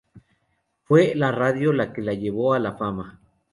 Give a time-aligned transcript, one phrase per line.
[0.85, 3.19] Fue la radio la que la llevó a la fama.